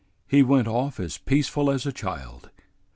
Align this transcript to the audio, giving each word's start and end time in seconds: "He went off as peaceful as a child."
"He 0.27 0.41
went 0.41 0.67
off 0.67 0.99
as 0.99 1.19
peaceful 1.19 1.69
as 1.69 1.85
a 1.85 1.91
child." 1.93 2.49